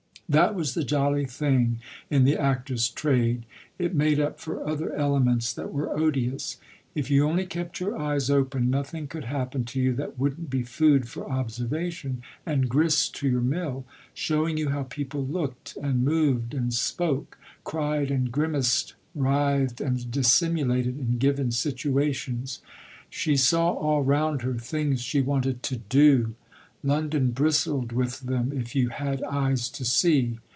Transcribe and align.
That 0.31 0.55
was 0.55 0.75
the 0.75 0.85
jolly 0.85 1.25
thing 1.25 1.79
in 2.09 2.23
the 2.23 2.37
actor's 2.37 2.87
trade 2.87 3.45
it 3.77 3.93
made 3.93 4.17
up 4.17 4.39
for 4.39 4.65
other 4.65 4.95
elements 4.95 5.51
that 5.51 5.73
were 5.73 5.89
odious: 5.91 6.55
if 6.95 7.11
you 7.11 7.25
only 7.27 7.45
kept 7.45 7.81
your 7.81 7.97
eyes 7.97 8.29
open 8.29 8.69
nothing 8.69 9.07
could 9.07 9.25
happen 9.25 9.65
to 9.65 9.81
you 9.81 9.93
that 9.95 10.17
wouldn't 10.17 10.49
be 10.49 10.63
food 10.63 11.09
for 11.09 11.29
observation 11.29 12.21
and 12.45 12.69
grist 12.69 13.13
to 13.15 13.27
your 13.27 13.41
mill, 13.41 13.83
showing 14.13 14.55
you 14.55 14.69
how 14.69 14.83
people 14.83 15.27
looked 15.27 15.75
and 15.83 16.05
moved 16.05 16.53
and 16.53 16.73
spoke, 16.73 17.37
cried 17.65 18.09
and 18.09 18.31
grimaced, 18.31 18.93
writhed 19.13 19.81
and 19.81 20.09
dissimulated, 20.11 20.97
in 20.97 21.17
given 21.17 21.51
situations. 21.51 22.61
She 23.09 23.35
saw 23.35 23.71
all 23.73 24.01
round 24.01 24.43
her 24.43 24.53
things 24.53 25.01
she 25.01 25.19
wanted 25.19 25.61
to 25.63 25.75
"do" 25.75 26.35
London 26.83 27.29
bristled 27.29 27.91
with 27.91 28.21
them 28.21 28.51
if 28.51 28.73
you 28.75 28.89
had 28.89 29.21
eyes 29.21 29.69
to 29.69 29.85
see. 29.85 30.39